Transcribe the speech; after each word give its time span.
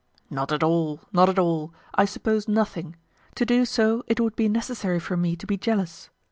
"Not 0.31 0.51
at 0.51 0.63
all, 0.63 0.99
not 1.13 1.29
at 1.29 1.37
all 1.37 1.71
I 1.93 2.05
suppose 2.05 2.47
nothing; 2.47 2.95
to 3.35 3.45
do 3.45 3.65
so 3.65 4.03
would 4.19 4.35
be 4.35 4.49
necessary 4.49 4.99
for 4.99 5.15
me 5.15 5.35
to 5.35 5.45
be 5.45 5.57
jealous. 5.57 6.09